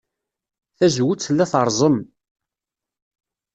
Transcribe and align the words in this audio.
Tazewwut 0.77 1.19
tella 1.23 1.45
terẓem. 1.51 1.97